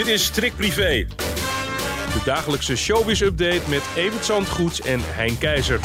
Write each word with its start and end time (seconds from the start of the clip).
Dit 0.00 0.08
is 0.08 0.24
Strik 0.24 0.56
Privé. 0.56 1.06
De 2.12 2.20
dagelijkse 2.24 2.76
showbiz-update 2.76 3.60
met 3.68 3.82
Evert 3.96 4.24
Zandgoeds 4.24 4.80
en 4.80 5.00
Hein 5.02 5.38
Keizer. 5.38 5.80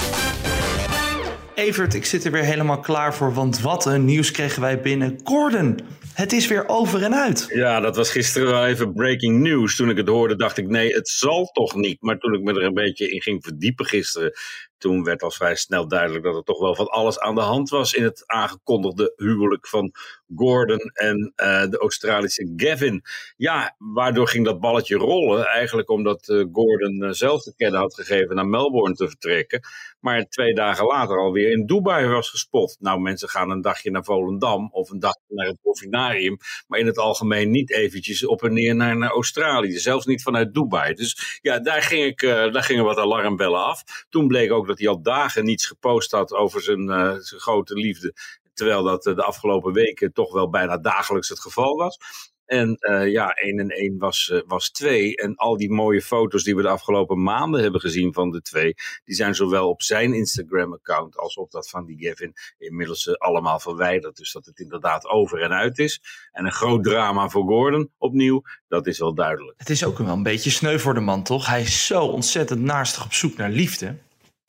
Evert, 1.55 1.93
ik 1.93 2.05
zit 2.05 2.25
er 2.25 2.31
weer 2.31 2.43
helemaal 2.43 2.79
klaar 2.79 3.15
voor, 3.15 3.33
want 3.33 3.59
wat 3.59 3.85
een 3.85 4.05
nieuws 4.05 4.31
kregen 4.31 4.61
wij 4.61 4.81
binnen. 4.81 5.19
Gordon, 5.23 5.79
het 6.13 6.31
is 6.31 6.47
weer 6.47 6.67
over 6.67 7.03
en 7.03 7.15
uit. 7.15 7.45
Ja, 7.53 7.79
dat 7.79 7.95
was 7.95 8.11
gisteren 8.11 8.47
wel 8.47 8.65
even 8.65 8.93
breaking 8.93 9.41
news. 9.41 9.75
Toen 9.75 9.89
ik 9.89 9.97
het 9.97 10.07
hoorde, 10.07 10.35
dacht 10.35 10.57
ik: 10.57 10.67
nee, 10.67 10.93
het 10.93 11.09
zal 11.09 11.45
toch 11.45 11.75
niet. 11.75 12.01
Maar 12.01 12.17
toen 12.17 12.33
ik 12.33 12.41
me 12.41 12.53
er 12.53 12.63
een 12.63 12.73
beetje 12.73 13.09
in 13.09 13.21
ging 13.21 13.43
verdiepen 13.43 13.85
gisteren, 13.85 14.31
toen 14.77 15.03
werd 15.03 15.23
al 15.23 15.31
vrij 15.31 15.55
snel 15.55 15.87
duidelijk 15.87 16.23
dat 16.23 16.35
er 16.35 16.43
toch 16.43 16.59
wel 16.59 16.75
van 16.75 16.87
alles 16.87 17.19
aan 17.19 17.35
de 17.35 17.41
hand 17.41 17.69
was 17.69 17.93
in 17.93 18.03
het 18.03 18.23
aangekondigde 18.25 19.13
huwelijk 19.15 19.67
van 19.67 19.93
Gordon 20.35 20.91
en 20.93 21.33
uh, 21.35 21.69
de 21.69 21.77
Australische 21.77 22.53
Gavin. 22.55 23.03
Ja, 23.37 23.75
waardoor 23.77 24.27
ging 24.27 24.45
dat 24.45 24.59
balletje 24.59 24.95
rollen? 24.95 25.45
Eigenlijk 25.45 25.89
omdat 25.89 26.27
uh, 26.27 26.45
Gordon 26.51 27.03
uh, 27.03 27.09
zelf 27.11 27.43
te 27.43 27.55
kennen 27.55 27.79
had 27.79 27.93
gegeven 27.93 28.35
naar 28.35 28.47
Melbourne 28.47 28.95
te 28.95 29.07
vertrekken. 29.07 29.61
Maar 29.99 30.25
twee 30.25 30.53
dagen 30.53 30.85
later 30.85 31.19
alweer 31.19 31.51
in 31.51 31.65
Dubai 31.65 32.07
was 32.07 32.29
gespot. 32.29 32.77
Nou, 32.79 32.99
mensen 32.99 33.29
gaan 33.29 33.49
een 33.49 33.61
dagje 33.61 33.91
naar 33.91 34.03
Volendam 34.03 34.69
of 34.71 34.89
een 34.89 34.99
dagje 34.99 35.23
naar 35.27 35.47
het 35.47 35.57
Dolfinarium. 35.63 36.37
Maar 36.67 36.79
in 36.79 36.85
het 36.85 36.97
algemeen 36.97 37.51
niet 37.51 37.71
eventjes 37.71 38.25
op 38.25 38.43
en 38.43 38.53
neer 38.53 38.75
naar, 38.75 38.97
naar 38.97 39.11
Australië. 39.11 39.71
Zelfs 39.71 40.05
niet 40.05 40.23
vanuit 40.23 40.53
Dubai. 40.53 40.93
Dus 40.93 41.39
ja, 41.41 41.59
daar, 41.59 41.81
ging 41.81 42.03
ik, 42.03 42.21
daar 42.21 42.63
gingen 42.63 42.83
wat 42.83 42.97
alarmbellen 42.97 43.63
af. 43.63 43.83
Toen 44.09 44.27
bleek 44.27 44.51
ook 44.51 44.64
dat 44.67 44.79
hij 44.79 44.87
al 44.87 45.01
dagen 45.01 45.45
niets 45.45 45.65
gepost 45.65 46.11
had 46.11 46.33
over 46.33 46.61
zijn, 46.61 46.87
zijn 47.23 47.41
grote 47.41 47.73
liefde. 47.73 48.13
Terwijl 48.53 48.83
dat 48.83 49.03
de 49.03 49.23
afgelopen 49.23 49.73
weken 49.73 50.13
toch 50.13 50.33
wel 50.33 50.49
bijna 50.49 50.77
dagelijks 50.77 51.29
het 51.29 51.39
geval 51.39 51.75
was. 51.75 51.97
En 52.45 52.77
uh, 52.79 53.11
ja, 53.11 53.29
1 53.29 53.59
en 53.59 53.69
1 53.69 53.97
was, 53.97 54.29
uh, 54.33 54.41
was 54.47 54.71
2. 54.71 55.15
En 55.15 55.35
al 55.35 55.57
die 55.57 55.71
mooie 55.71 56.01
foto's 56.01 56.43
die 56.43 56.55
we 56.55 56.61
de 56.61 56.67
afgelopen 56.67 57.23
maanden 57.23 57.61
hebben 57.61 57.81
gezien 57.81 58.13
van 58.13 58.31
de 58.31 58.41
twee, 58.41 58.73
die 59.03 59.15
zijn 59.15 59.35
zowel 59.35 59.69
op 59.69 59.81
zijn 59.81 60.13
Instagram-account 60.13 61.17
als 61.17 61.35
op 61.35 61.51
dat 61.51 61.69
van 61.69 61.85
die 61.85 62.07
Gavin 62.07 62.33
inmiddels 62.57 63.19
allemaal 63.19 63.59
verwijderd. 63.59 64.17
Dus 64.17 64.31
dat 64.31 64.45
het 64.45 64.59
inderdaad 64.59 65.05
over 65.05 65.41
en 65.41 65.51
uit 65.51 65.79
is. 65.79 66.01
En 66.31 66.45
een 66.45 66.51
groot 66.51 66.83
drama 66.83 67.29
voor 67.29 67.43
Gordon 67.43 67.91
opnieuw, 67.97 68.41
dat 68.67 68.87
is 68.87 68.99
wel 68.99 69.13
duidelijk. 69.13 69.59
Het 69.59 69.69
is 69.69 69.85
ook 69.85 69.97
wel 69.97 70.07
een 70.07 70.23
beetje 70.23 70.49
sneu 70.49 70.77
voor 70.77 70.93
de 70.93 70.99
man, 70.99 71.23
toch? 71.23 71.47
Hij 71.47 71.61
is 71.61 71.85
zo 71.85 72.05
ontzettend 72.05 72.61
naastig 72.61 73.05
op 73.05 73.13
zoek 73.13 73.37
naar 73.37 73.49
liefde. 73.49 73.97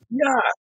Ja, 0.07 0.55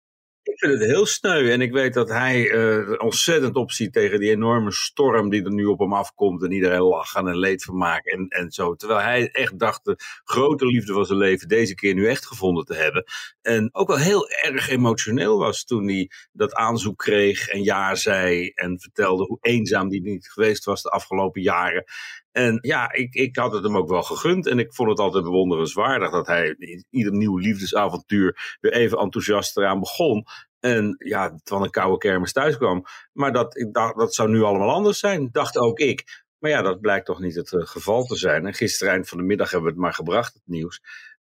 ik 0.42 0.58
vind 0.58 0.72
het 0.72 0.82
heel 0.90 1.06
sneu. 1.06 1.50
En 1.50 1.60
ik 1.60 1.72
weet 1.72 1.94
dat 1.94 2.08
hij 2.08 2.50
uh, 2.50 2.94
ontzettend 2.98 3.56
opziet 3.56 3.92
tegen 3.92 4.20
die 4.20 4.30
enorme 4.30 4.72
storm 4.72 5.30
die 5.30 5.44
er 5.44 5.52
nu 5.52 5.64
op 5.64 5.78
hem 5.78 5.92
afkomt. 5.94 6.42
En 6.42 6.52
iedereen 6.52 6.82
lachen 6.82 7.28
en 7.28 7.38
leed 7.38 7.64
van 7.64 7.76
maken 7.76 8.12
en, 8.12 8.28
en 8.28 8.50
zo. 8.52 8.74
Terwijl 8.74 9.00
hij 9.00 9.30
echt 9.30 9.58
dacht 9.58 9.84
de 9.84 9.96
grote 10.24 10.66
liefde 10.66 10.92
van 10.92 11.06
zijn 11.06 11.18
leven 11.18 11.48
deze 11.48 11.74
keer 11.74 11.94
nu 11.94 12.08
echt 12.08 12.26
gevonden 12.26 12.64
te 12.64 12.74
hebben. 12.74 13.04
En 13.42 13.68
ook 13.74 13.88
wel 13.88 13.98
heel 13.98 14.30
erg 14.30 14.68
emotioneel 14.68 15.38
was 15.38 15.64
toen 15.64 15.88
hij 15.88 16.10
dat 16.32 16.54
aanzoek 16.54 16.98
kreeg 16.98 17.48
en 17.48 17.62
ja 17.62 17.94
zei. 17.94 18.48
En 18.54 18.80
vertelde 18.80 19.24
hoe 19.24 19.38
eenzaam 19.40 19.88
hij 19.88 19.98
niet 19.98 20.30
geweest 20.30 20.64
was 20.64 20.82
de 20.82 20.90
afgelopen 20.90 21.42
jaren. 21.42 21.84
En 22.32 22.58
ja, 22.60 22.92
ik, 22.92 23.14
ik 23.14 23.36
had 23.36 23.52
het 23.52 23.62
hem 23.62 23.76
ook 23.76 23.88
wel 23.88 24.02
gegund. 24.02 24.46
En 24.46 24.58
ik 24.58 24.74
vond 24.74 24.88
het 24.88 24.98
altijd 24.98 25.24
bewonderenswaardig 25.24 26.10
dat 26.10 26.26
hij 26.26 26.54
in 26.58 26.84
ieder 26.90 27.12
nieuw 27.12 27.36
liefdesavontuur 27.36 28.56
weer 28.60 28.72
even 28.72 28.98
enthousiast 28.98 29.56
eraan 29.56 29.80
begon. 29.80 30.24
En 30.60 30.94
ja, 30.98 31.38
van 31.44 31.62
een 31.62 31.70
koude 31.70 31.98
kermis 31.98 32.32
thuis 32.32 32.56
kwam. 32.56 32.84
Maar 33.12 33.32
dat, 33.32 33.66
dat 33.72 34.14
zou 34.14 34.28
nu 34.28 34.42
allemaal 34.42 34.70
anders 34.70 34.98
zijn, 34.98 35.28
dacht 35.32 35.56
ook 35.56 35.78
ik. 35.78 36.24
Maar 36.38 36.50
ja, 36.50 36.62
dat 36.62 36.80
blijkt 36.80 37.06
toch 37.06 37.20
niet 37.20 37.34
het 37.34 37.52
uh, 37.52 37.66
geval 37.66 38.04
te 38.04 38.16
zijn. 38.16 38.46
En 38.46 38.54
gisteren 38.54 38.92
eind 38.92 39.08
van 39.08 39.18
de 39.18 39.24
middag 39.24 39.50
hebben 39.50 39.68
we 39.68 39.74
het 39.74 39.84
maar 39.84 39.94
gebracht, 39.94 40.34
het 40.34 40.42
nieuws. 40.46 40.80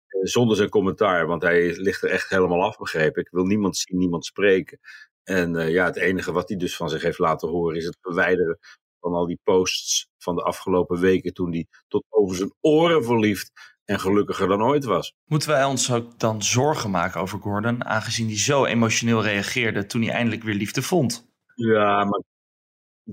Uh, 0.08 0.20
zonder 0.24 0.56
zijn 0.56 0.68
commentaar, 0.68 1.26
want 1.26 1.42
hij 1.42 1.76
ligt 1.76 2.02
er 2.02 2.10
echt 2.10 2.28
helemaal 2.28 2.62
af, 2.62 2.78
begrepen. 2.78 3.22
Ik 3.22 3.30
wil 3.30 3.44
niemand 3.44 3.76
zien, 3.76 3.98
niemand 3.98 4.24
spreken. 4.24 4.78
En 5.22 5.54
uh, 5.54 5.70
ja, 5.70 5.84
het 5.84 5.96
enige 5.96 6.32
wat 6.32 6.48
hij 6.48 6.58
dus 6.58 6.76
van 6.76 6.88
zich 6.88 7.02
heeft 7.02 7.18
laten 7.18 7.48
horen 7.48 7.76
is 7.76 7.84
het 7.84 7.98
verwijderen 8.00 8.58
van 9.06 9.14
al 9.14 9.26
die 9.26 9.40
posts 9.42 10.08
van 10.18 10.34
de 10.34 10.42
afgelopen 10.42 11.00
weken 11.00 11.34
toen 11.34 11.52
hij 11.52 11.66
tot 11.88 12.04
over 12.08 12.36
zijn 12.36 12.54
oren 12.60 13.04
verliefd 13.04 13.50
en 13.84 14.00
gelukkiger 14.00 14.48
dan 14.48 14.62
ooit 14.62 14.84
was. 14.84 15.14
Moeten 15.24 15.48
wij 15.48 15.64
ons 15.64 15.92
ook 15.92 16.18
dan 16.18 16.42
zorgen 16.42 16.90
maken 16.90 17.20
over 17.20 17.38
Gordon, 17.38 17.84
aangezien 17.84 18.26
hij 18.26 18.38
zo 18.38 18.64
emotioneel 18.64 19.22
reageerde 19.22 19.86
toen 19.86 20.02
hij 20.02 20.12
eindelijk 20.12 20.42
weer 20.42 20.54
liefde 20.54 20.82
vond? 20.82 21.28
Ja, 21.54 22.04
maar 22.04 22.22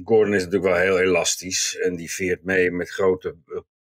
Gordon 0.04 0.34
is 0.34 0.44
natuurlijk 0.44 0.74
wel 0.74 0.82
heel 0.82 1.00
elastisch 1.00 1.78
en 1.78 1.96
die 1.96 2.12
veert 2.12 2.44
mee 2.44 2.72
met 2.72 2.90
grote 2.90 3.38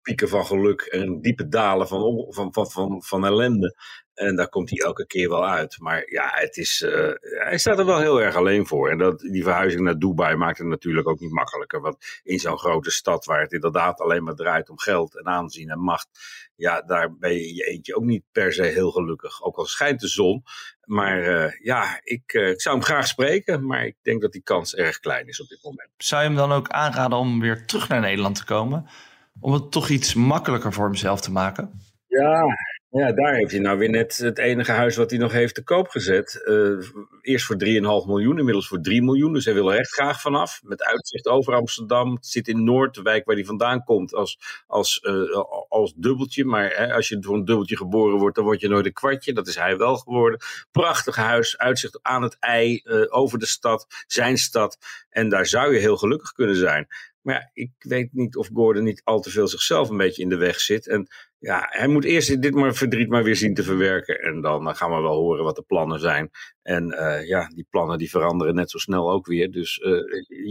pieken 0.01 0.29
van 0.29 0.45
geluk 0.45 0.81
en 0.81 1.21
diepe 1.21 1.47
dalen 1.47 1.87
van, 1.87 2.25
van, 2.29 2.53
van, 2.53 2.71
van, 2.71 3.03
van 3.03 3.25
ellende. 3.25 3.75
En 4.17 4.35
daar 4.35 4.49
komt 4.49 4.69
hij 4.69 4.79
elke 4.79 5.07
keer 5.07 5.29
wel 5.29 5.47
uit. 5.47 5.79
Maar 5.79 6.11
ja, 6.11 6.31
het 6.33 6.57
is, 6.57 6.81
uh, 6.81 7.11
hij 7.19 7.57
staat 7.57 7.79
er 7.79 7.85
wel 7.85 7.99
heel 7.99 8.21
erg 8.21 8.35
alleen 8.35 8.67
voor. 8.67 8.89
En 8.89 8.97
dat, 8.97 9.19
die 9.19 9.43
verhuizing 9.43 9.81
naar 9.81 9.97
Dubai 9.97 10.35
maakt 10.35 10.57
het 10.57 10.67
natuurlijk 10.67 11.07
ook 11.07 11.19
niet 11.19 11.31
makkelijker. 11.31 11.81
Want 11.81 11.97
in 12.23 12.39
zo'n 12.39 12.57
grote 12.57 12.91
stad 12.91 13.25
waar 13.25 13.41
het 13.41 13.51
inderdaad 13.51 13.99
alleen 13.99 14.23
maar 14.23 14.35
draait 14.35 14.69
om 14.69 14.79
geld 14.79 15.17
en 15.17 15.25
aanzien 15.25 15.69
en 15.69 15.79
macht. 15.79 16.07
Ja, 16.55 16.81
daar 16.81 17.17
ben 17.17 17.33
je 17.33 17.55
je 17.55 17.63
eentje 17.63 17.95
ook 17.95 18.03
niet 18.03 18.23
per 18.31 18.53
se 18.53 18.63
heel 18.63 18.91
gelukkig. 18.91 19.43
Ook 19.43 19.57
al 19.57 19.65
schijnt 19.65 19.99
de 19.99 20.07
zon. 20.07 20.43
Maar 20.83 21.21
uh, 21.23 21.51
ja, 21.61 21.99
ik, 22.03 22.33
uh, 22.33 22.49
ik 22.49 22.61
zou 22.61 22.75
hem 22.75 22.85
graag 22.85 23.07
spreken. 23.07 23.65
Maar 23.65 23.85
ik 23.85 23.95
denk 24.01 24.21
dat 24.21 24.31
die 24.31 24.43
kans 24.43 24.75
erg 24.75 24.99
klein 24.99 25.27
is 25.27 25.41
op 25.41 25.47
dit 25.47 25.63
moment. 25.63 25.89
Zou 25.97 26.21
je 26.21 26.27
hem 26.27 26.37
dan 26.37 26.51
ook 26.51 26.69
aanraden 26.69 27.17
om 27.17 27.39
weer 27.39 27.65
terug 27.65 27.87
naar 27.87 28.01
Nederland 28.01 28.35
te 28.35 28.45
komen? 28.45 28.89
Om 29.39 29.53
het 29.53 29.71
toch 29.71 29.89
iets 29.89 30.13
makkelijker 30.13 30.73
voor 30.73 30.85
hemzelf 30.85 31.21
te 31.21 31.31
maken? 31.31 31.81
Ja, 32.07 32.43
ja, 32.89 33.11
daar 33.11 33.33
heeft 33.33 33.51
hij 33.51 33.59
nou 33.59 33.77
weer 33.77 33.89
net 33.89 34.17
het 34.17 34.37
enige 34.37 34.71
huis 34.71 34.95
wat 34.95 35.09
hij 35.09 35.19
nog 35.19 35.31
heeft 35.31 35.55
te 35.55 35.63
koop 35.63 35.87
gezet. 35.87 36.41
Uh, 36.45 36.83
eerst 37.21 37.45
voor 37.45 37.55
3,5 37.65 37.71
miljoen, 38.07 38.37
inmiddels 38.37 38.67
voor 38.67 38.81
3 38.81 39.03
miljoen. 39.03 39.33
Dus 39.33 39.45
hij 39.45 39.53
wil 39.53 39.71
er 39.71 39.79
echt 39.79 39.93
graag 39.93 40.21
vanaf. 40.21 40.59
Met 40.63 40.83
uitzicht 40.83 41.27
over 41.27 41.53
Amsterdam. 41.53 42.13
Het 42.15 42.25
zit 42.27 42.47
in 42.47 42.63
Noord, 42.63 42.95
de 42.95 43.01
wijk 43.01 43.25
waar 43.25 43.35
hij 43.35 43.45
vandaan 43.45 43.83
komt, 43.83 44.13
als, 44.13 44.39
als, 44.67 44.99
uh, 45.03 45.43
als 45.69 45.93
dubbeltje. 45.95 46.45
Maar 46.45 46.69
hè, 46.69 46.93
als 46.93 47.07
je 47.07 47.17
voor 47.21 47.35
een 47.35 47.45
dubbeltje 47.45 47.77
geboren 47.77 48.19
wordt, 48.19 48.35
dan 48.35 48.45
word 48.45 48.61
je 48.61 48.67
nooit 48.67 48.85
een 48.85 48.93
kwartje. 48.93 49.33
Dat 49.33 49.47
is 49.47 49.55
hij 49.55 49.77
wel 49.77 49.95
geworden. 49.97 50.39
Prachtig 50.71 51.15
huis, 51.15 51.57
uitzicht 51.57 51.99
aan 52.01 52.21
het 52.21 52.37
ei, 52.39 52.81
uh, 52.83 53.05
over 53.09 53.39
de 53.39 53.45
stad, 53.45 53.85
zijn 54.07 54.37
stad. 54.37 54.77
En 55.09 55.29
daar 55.29 55.45
zou 55.45 55.73
je 55.73 55.79
heel 55.79 55.97
gelukkig 55.97 56.31
kunnen 56.31 56.55
zijn. 56.55 56.87
Maar 57.27 57.49
ik 57.53 57.71
weet 57.77 58.13
niet 58.13 58.35
of 58.35 58.49
Gordon 58.53 58.83
niet 58.83 59.01
al 59.03 59.19
te 59.19 59.29
veel 59.29 59.47
zichzelf 59.47 59.89
een 59.89 59.97
beetje 59.97 60.21
in 60.21 60.29
de 60.29 60.37
weg 60.37 60.59
zit. 60.59 60.87
En 60.87 61.07
ja, 61.37 61.67
hij 61.69 61.87
moet 61.87 62.03
eerst 62.03 62.41
dit 62.41 62.53
maar 62.53 62.75
verdriet 62.75 63.09
maar 63.09 63.23
weer 63.23 63.35
zien 63.35 63.53
te 63.53 63.63
verwerken. 63.63 64.19
En 64.19 64.41
dan 64.41 64.75
gaan 64.75 64.89
we 64.89 65.01
wel 65.01 65.15
horen 65.15 65.43
wat 65.43 65.55
de 65.55 65.61
plannen 65.61 65.99
zijn. 65.99 66.29
En 66.61 66.93
uh, 66.93 67.27
ja, 67.27 67.47
die 67.47 67.67
plannen 67.69 67.97
die 67.97 68.09
veranderen 68.09 68.55
net 68.55 68.71
zo 68.71 68.77
snel 68.77 69.11
ook 69.11 69.27
weer. 69.27 69.51
Dus 69.51 69.77
uh, 69.77 69.91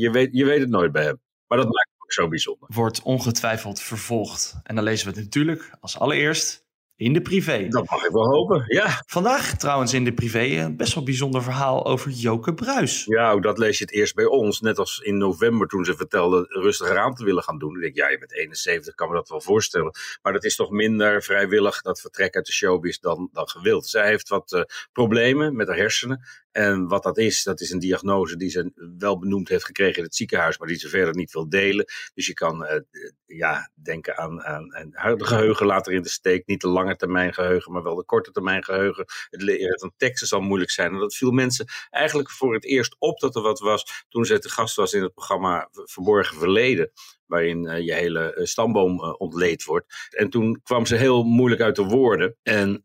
je, 0.01 0.11
weet, 0.11 0.29
je 0.33 0.45
weet 0.45 0.61
het 0.61 0.69
nooit 0.69 0.93
bij 0.93 1.05
hem. 1.05 1.21
Maar 1.47 1.59
dat 1.59 1.67
maakt 1.67 1.91
het 1.93 2.03
ook 2.03 2.13
zo 2.13 2.29
bijzonder. 2.29 2.69
Wordt 2.73 3.03
ongetwijfeld 3.03 3.81
vervolgd. 3.81 4.61
En 4.63 4.75
dan 4.75 4.85
lezen 4.85 5.09
we 5.09 5.15
het 5.15 5.25
natuurlijk 5.25 5.71
als 5.81 5.99
allereerst 5.99 6.66
in 6.97 7.13
de 7.13 7.23
privé. 7.23 7.69
Dat 7.69 7.91
mag 7.91 8.05
ik 8.05 8.11
wel 8.11 8.27
hopen, 8.27 8.65
ja. 8.67 9.03
Vandaag 9.07 9.57
trouwens 9.57 9.93
in 9.93 10.05
de 10.05 10.13
privé 10.13 10.41
een 10.41 10.77
best 10.77 10.95
wel 10.95 11.05
bijzonder 11.05 11.43
verhaal 11.43 11.87
over 11.87 12.11
Joke 12.11 12.55
Bruis. 12.55 13.05
Ja, 13.05 13.37
dat 13.37 13.59
lees 13.59 13.79
je 13.79 13.85
het 13.85 13.93
eerst 13.93 14.15
bij 14.15 14.25
ons. 14.25 14.61
Net 14.61 14.79
als 14.79 14.99
in 14.99 15.19
november 15.19 15.69
toen 15.69 15.85
ze 15.85 15.97
vertelde 15.97 16.47
rustiger 16.49 16.99
aan 16.99 17.15
te 17.15 17.25
willen 17.25 17.43
gaan 17.43 17.59
doen. 17.59 17.75
Ik 17.75 17.83
denk, 17.83 17.95
ja, 17.95 18.09
je 18.09 18.19
bent 18.19 18.33
71, 18.33 18.95
kan 18.95 19.09
me 19.09 19.15
dat 19.15 19.29
wel 19.29 19.41
voorstellen. 19.41 19.93
Maar 20.23 20.33
dat 20.33 20.45
is 20.45 20.57
toch 20.57 20.71
minder 20.71 21.23
vrijwillig, 21.23 21.83
dat 21.83 22.01
vertrek 22.01 22.35
uit 22.35 22.47
de 22.47 22.53
showbiz, 22.53 22.99
dan, 22.99 23.29
dan 23.33 23.49
gewild. 23.49 23.87
Zij 23.87 24.07
heeft 24.07 24.29
wat 24.29 24.53
uh, 24.53 24.63
problemen 24.93 25.57
met 25.57 25.69
haar 25.69 25.77
hersenen. 25.77 26.25
En 26.57 26.89
wat 26.89 27.03
dat 27.03 27.19
is, 27.19 27.43
dat 27.43 27.61
is 27.61 27.71
een 27.71 27.79
diagnose 27.79 28.37
die 28.37 28.51
ze 28.51 28.93
wel 28.99 29.19
benoemd 29.19 29.49
heeft 29.49 29.65
gekregen 29.65 29.97
in 29.97 30.03
het 30.03 30.15
ziekenhuis, 30.15 30.59
maar 30.59 30.69
die 30.69 30.79
ze 30.79 30.89
verder 30.89 31.15
niet 31.15 31.33
wil 31.33 31.49
delen. 31.49 31.85
Dus 32.15 32.27
je 32.27 32.35
kan 32.35 32.63
uh, 32.63 32.81
ja, 33.27 33.71
denken 33.75 34.17
aan, 34.17 34.43
aan, 34.43 34.77
aan 34.77 35.11
het 35.11 35.27
geheugen 35.27 35.67
later 35.67 35.93
in 35.93 36.03
de 36.03 36.09
steek. 36.09 36.47
Niet 36.47 36.61
de 36.61 36.69
lange 36.69 36.97
termijn 36.97 37.35
geheugen, 37.35 37.73
maar 37.73 37.83
wel 37.83 37.95
de 37.95 38.05
korte 38.05 38.31
termijn 38.31 38.65
geheugen. 38.65 39.05
Het 39.31 39.43
leren 39.43 39.81
van 39.81 39.93
teksten 39.97 40.27
zal 40.27 40.41
moeilijk 40.41 40.71
zijn. 40.71 40.93
En 40.93 40.99
dat 40.99 41.15
viel 41.15 41.31
mensen 41.31 41.67
eigenlijk 41.91 42.31
voor 42.31 42.55
het 42.55 42.65
eerst 42.65 42.97
op 42.99 43.21
dat 43.21 43.37
er 43.37 43.43
wat 43.43 43.59
was 43.59 44.05
toen 44.09 44.25
ze 44.25 44.39
te 44.39 44.51
gast 44.51 44.77
was 44.77 44.93
in 44.93 45.03
het 45.03 45.15
programma 45.15 45.69
Verborgen 45.73 46.39
Verleden. 46.39 46.91
Waarin 47.27 47.83
je 47.85 47.95
hele 47.95 48.41
stamboom 48.43 49.01
ontleed 49.01 49.65
wordt. 49.65 50.09
En 50.17 50.31
toen 50.31 50.61
kwam 50.63 50.87
ze 50.87 50.97
heel 50.97 51.23
moeilijk 51.23 51.61
uit 51.61 51.77
de 51.77 51.85
woorden. 51.85 52.37
En 52.43 52.81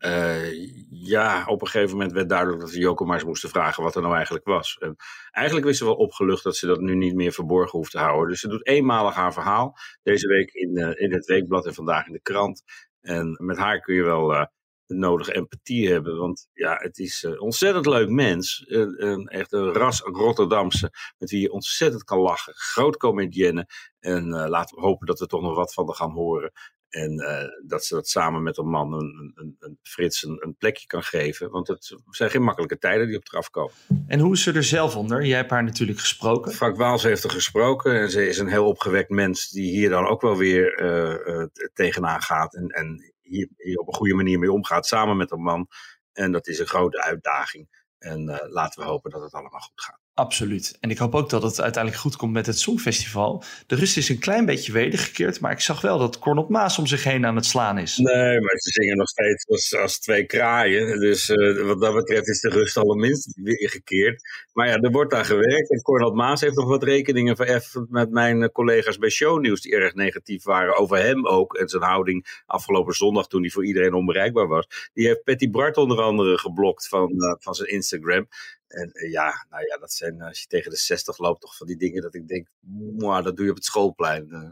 ja, 0.90 1.46
op 1.46 1.62
een 1.62 1.68
gegeven 1.68 1.92
moment 1.98 2.12
werd 2.12 2.30
duidelijk 2.30 2.60
dat 2.60 2.70
ze 2.70 2.80
Joko 2.80 3.06
maar 3.06 3.16
eens 3.16 3.26
moesten 3.26 3.50
vragen 3.50 3.84
wat 3.84 3.96
er 3.96 4.02
nou 4.02 4.16
eigenlijk 4.16 4.46
was. 4.46 4.78
En 4.80 4.96
eigenlijk 5.32 5.66
wist 5.66 5.78
ze 5.78 5.86
wel 5.86 5.96
opgelucht 5.96 6.44
dat 6.44 6.56
ze 6.56 6.68
dat 6.68 6.80
nu 6.80 6.96
niet 6.96 7.16
meer 7.16 7.32
verborgen 7.32 7.78
hoeft 7.78 7.92
te 7.92 8.00
houden. 8.00 8.30
Dus 8.30 8.40
ze 8.40 8.48
doet 8.48 8.68
eenmalig 8.68 9.14
haar 9.14 9.34
verhaal. 9.34 9.76
Deze 10.04 10.28
week 10.28 10.52
in, 10.52 10.98
in 10.98 11.14
het 11.14 11.26
weekblad 11.26 11.66
en 11.66 11.74
vandaag 11.74 12.08
in 12.08 12.14
de 12.14 12.22
krant. 12.22 12.64
En 13.02 13.38
met 13.38 13.58
haar 13.58 13.80
kun 13.80 13.96
je 13.96 14.04
wel 14.04 14.48
de 14.92 14.98
nodige 14.98 15.34
empathie 15.34 15.90
hebben. 15.90 16.18
Want 16.18 16.48
ja, 16.54 16.76
het 16.76 16.98
is 16.98 17.24
een 17.24 17.40
ontzettend 17.40 17.86
leuk 17.86 18.10
mens. 18.10 18.64
Een, 18.68 19.28
echt 19.28 19.52
een 19.52 19.74
ras 19.74 20.00
Rotterdamse. 20.00 20.92
Met 21.18 21.30
wie 21.30 21.42
je 21.42 21.52
ontzettend 21.52 22.04
kan 22.04 22.20
lachen. 22.20 22.54
Groot 22.56 22.98
comedienne. 22.98 23.68
En 24.00 24.28
uh, 24.28 24.46
laten 24.48 24.76
we 24.76 24.82
hopen 24.82 25.08
dat 25.08 25.20
we 25.20 25.26
toch 25.26 25.42
nog 25.42 25.56
wat 25.56 25.74
van 25.74 25.86
haar 25.86 25.96
gaan 25.96 26.12
horen. 26.12 26.52
En 26.90 27.14
uh, 27.14 27.68
dat 27.68 27.86
ze 27.86 27.94
dat 27.94 28.08
samen 28.08 28.44
met 28.44 28.58
een 28.58 28.70
man, 28.70 28.94
een, 28.94 29.32
een, 29.36 29.56
een 29.60 29.78
Frits, 29.82 30.24
een, 30.24 30.38
een, 30.40 30.56
plekje 30.58 30.88
kan 30.88 31.04
geven. 31.04 31.50
Want 31.50 31.68
het 31.68 31.96
zijn 32.10 32.30
geen 32.30 32.44
makkelijke 32.44 32.78
tijden 32.78 33.08
die 33.08 33.18
op 33.18 33.28
eraf 33.32 33.50
komen. 33.50 33.74
En 34.08 34.20
hoe 34.20 34.34
is 34.34 34.44
ze 34.44 34.52
er 34.52 34.64
zelf 34.64 34.96
onder? 34.96 35.26
Jij 35.26 35.38
hebt 35.38 35.50
haar 35.50 35.64
natuurlijk 35.64 36.00
gesproken. 36.00 36.52
Frank 36.52 36.78
Waals 36.78 37.04
heeft 37.04 37.24
er 37.24 37.30
gesproken. 37.30 38.00
En 38.00 38.12
ze 38.12 38.28
is 38.28 38.38
een 38.38 38.48
heel 38.48 38.68
opgewekt 38.68 39.10
mens 39.10 39.50
die 39.50 39.72
hier 39.72 39.90
dan 39.90 40.08
ook 40.08 40.22
wel 40.22 40.38
weer 40.38 40.82
uh, 40.82 41.36
uh, 41.36 41.46
tegenaan 41.74 42.22
gaat. 42.22 42.56
En, 42.56 42.68
en 42.68 43.14
hier, 43.32 43.80
op 43.80 43.88
een 43.88 43.94
goede 43.94 44.14
manier 44.14 44.40
mee 44.40 44.52
omgaat, 44.52 44.86
samen 44.86 45.18
met 45.18 45.32
een 45.32 45.42
man. 45.42 45.68
En 46.14 46.32
dat 46.32 46.48
is 46.48 46.60
een 46.60 46.68
grote 46.68 47.02
uitdaging. 47.02 47.86
En 47.98 48.30
uh, 48.30 48.38
laten 48.40 48.84
we 48.84 48.90
hopen 48.90 49.12
dat 49.12 49.22
het 49.22 49.34
allemaal 49.34 49.60
goed 49.60 49.82
gaat. 49.82 50.01
Absoluut. 50.14 50.78
En 50.80 50.90
ik 50.90 50.98
hoop 50.98 51.16
ook 51.16 51.30
dat 51.30 51.44
het 51.44 51.62
uiteindelijk 51.62 52.04
goed 52.04 52.16
komt 52.16 52.34
met 52.34 52.46
het 52.46 52.60
Songfestival. 52.60 53.44
De 53.68 53.76
rust 53.76 53.98
is 53.98 54.10
een 54.10 54.20
klein 54.20 54.46
beetje 54.46 54.72
wedergekeerd, 54.72 55.40
maar 55.40 55.52
ik 55.52 55.60
zag 55.60 55.82
wel 55.82 55.98
dat 55.98 56.20
Cornel 56.20 56.46
Maas 56.50 56.78
om 56.78 56.88
zich 56.88 57.04
heen 57.04 57.26
aan 57.26 57.36
het 57.36 57.46
slaan 57.46 57.78
is. 57.78 57.98
Nee, 57.98 58.40
maar 58.40 58.58
ze 58.58 58.72
zingen 58.72 58.98
nog 58.98 59.08
steeds 59.08 59.48
als, 59.48 59.76
als 59.76 60.00
twee 60.00 60.26
kraaien. 60.26 61.00
Dus 61.00 61.30
uh, 61.30 61.66
wat 61.66 61.82
dat 61.82 61.94
betreft 61.94 62.28
is 62.28 62.40
de 62.40 62.50
rust 62.50 62.78
allerminst 62.78 63.40
weergekeerd. 63.44 64.22
Maar 64.54 64.68
ja, 64.68 64.78
er 64.78 64.92
wordt 64.92 65.14
aan 65.14 65.26
gewerkt. 65.26 65.72
En 65.72 65.82
Cornel 65.82 66.14
Maas 66.14 66.42
heeft 66.42 66.56
nog 66.56 66.68
wat 66.68 66.84
rekeningen 66.84 67.36
vereffend 67.36 67.90
met 67.90 68.12
mijn 68.12 68.44
eh, 68.44 68.50
collega's 68.50 68.98
bij 68.98 69.10
Shownieuws, 69.10 69.62
die 69.62 69.76
erg 69.76 69.94
negatief 69.94 70.44
waren 70.44 70.78
over 70.78 70.98
hem 70.98 71.28
ook. 71.28 71.56
En 71.56 71.70
zijn 71.70 71.84
houding 71.84 72.42
afgelopen 72.46 72.94
zondag 72.94 73.28
toen 73.28 73.42
hij 73.42 73.50
voor 73.50 73.66
iedereen 73.66 73.94
onbereikbaar 73.94 74.48
was. 74.48 74.90
Die 74.94 75.08
heeft 75.08 75.24
Patty 75.24 75.50
Bart 75.50 75.78
onder 75.78 76.02
andere 76.02 76.38
geblokt 76.38 76.88
van, 76.88 77.12
uh, 77.12 77.36
van 77.40 77.54
zijn 77.54 77.70
Instagram. 77.70 78.28
En 78.72 78.90
uh, 78.94 79.12
ja, 79.12 79.46
nou 79.50 79.66
ja, 79.66 79.78
dat 79.78 79.94
zijn 79.94 80.22
als 80.22 80.42
je 80.42 80.48
tegen 80.48 80.72
de 80.72 80.78
60 80.78 81.18
loopt 81.18 81.42
toch 81.42 81.58
van 81.58 81.68
die 81.68 81.78
dingen 81.78 82.02
dat 82.02 82.16
ik 82.16 82.28
denk, 82.28 82.48
mwah, 82.60 83.24
dat 83.24 83.36
doe 83.36 83.46
je 83.46 83.52
op 83.52 83.58
het 83.58 83.66
schoolplein. 83.66 84.28
Uh, 84.30 84.50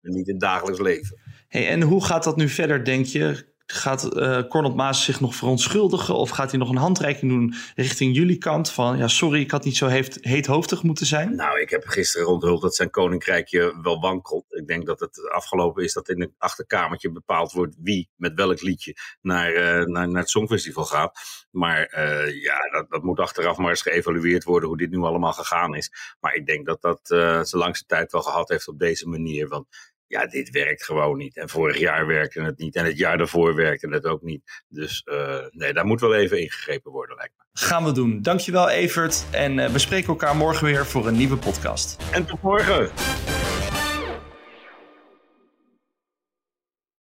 niet 0.00 0.26
in 0.26 0.32
het 0.32 0.42
dagelijks 0.42 0.80
leven. 0.80 1.20
Hey, 1.48 1.68
en 1.68 1.82
hoe 1.82 2.04
gaat 2.04 2.24
dat 2.24 2.36
nu 2.36 2.48
verder, 2.48 2.84
denk 2.84 3.06
je? 3.06 3.48
Gaat 3.72 4.16
uh, 4.16 4.42
Cornel 4.48 4.74
Maas 4.74 5.04
zich 5.04 5.20
nog 5.20 5.34
verontschuldigen? 5.34 6.14
Of 6.14 6.30
gaat 6.30 6.50
hij 6.50 6.58
nog 6.58 6.68
een 6.68 6.76
handreiking 6.76 7.30
doen 7.30 7.54
richting 7.74 8.16
jullie 8.16 8.38
kant? 8.38 8.70
Van 8.70 8.98
ja, 8.98 9.08
sorry, 9.08 9.40
ik 9.40 9.50
had 9.50 9.64
niet 9.64 9.76
zo 9.76 9.86
heet, 9.86 10.18
heethoofdig 10.20 10.82
moeten 10.82 11.06
zijn. 11.06 11.34
Nou, 11.34 11.60
ik 11.60 11.70
heb 11.70 11.86
gisteren 11.86 12.28
onthuld 12.28 12.62
dat 12.62 12.74
zijn 12.74 12.90
koninkrijkje 12.90 13.80
wel 13.82 14.00
wankelt. 14.00 14.44
Ik 14.48 14.66
denk 14.66 14.86
dat 14.86 15.00
het 15.00 15.30
afgelopen 15.30 15.84
is 15.84 15.92
dat 15.92 16.08
in 16.08 16.20
het 16.20 16.30
achterkamertje 16.38 17.12
bepaald 17.12 17.52
wordt 17.52 17.76
wie 17.78 18.10
met 18.16 18.34
welk 18.34 18.62
liedje 18.62 18.96
naar, 19.20 19.52
uh, 19.52 19.86
naar, 19.86 20.08
naar 20.08 20.20
het 20.20 20.30
Songfestival 20.30 20.84
gaat. 20.84 21.18
Maar 21.50 21.94
uh, 21.98 22.42
ja, 22.42 22.58
dat, 22.70 22.90
dat 22.90 23.02
moet 23.02 23.20
achteraf 23.20 23.56
maar 23.56 23.70
eens 23.70 23.82
geëvalueerd 23.82 24.44
worden 24.44 24.68
hoe 24.68 24.78
dit 24.78 24.90
nu 24.90 24.98
allemaal 24.98 25.32
gegaan 25.32 25.74
is. 25.74 26.16
Maar 26.20 26.34
ik 26.34 26.46
denk 26.46 26.66
dat 26.66 26.82
dat 26.82 27.00
zijn 27.48 27.62
langste 27.62 27.86
tijd 27.86 28.12
wel 28.12 28.22
gehad 28.22 28.48
heeft 28.48 28.68
op 28.68 28.78
deze 28.78 29.08
manier. 29.08 29.48
Want 29.48 29.66
ja, 30.10 30.26
dit 30.26 30.50
werkt 30.50 30.84
gewoon 30.84 31.18
niet. 31.18 31.36
En 31.36 31.48
vorig 31.48 31.78
jaar 31.78 32.06
werkte 32.06 32.42
het 32.42 32.58
niet. 32.58 32.76
En 32.76 32.84
het 32.84 32.98
jaar 32.98 33.18
daarvoor 33.18 33.54
werkte 33.54 33.88
het 33.88 34.04
ook 34.04 34.22
niet. 34.22 34.62
Dus 34.68 35.06
uh, 35.12 35.36
nee, 35.50 35.72
daar 35.72 35.84
moet 35.86 36.00
wel 36.00 36.14
even 36.14 36.40
ingegrepen 36.40 36.92
worden, 36.92 37.16
lijkt 37.16 37.34
me. 37.36 37.44
Gaan 37.52 37.84
we 37.84 37.92
doen. 37.92 38.22
Dankjewel, 38.22 38.68
Evert. 38.68 39.24
En 39.30 39.58
uh, 39.58 39.68
we 39.68 39.78
spreken 39.78 40.08
elkaar 40.08 40.36
morgen 40.36 40.66
weer 40.66 40.86
voor 40.86 41.06
een 41.06 41.16
nieuwe 41.16 41.36
podcast. 41.36 41.96
En 42.12 42.26
tot 42.26 42.42
morgen. 42.42 42.90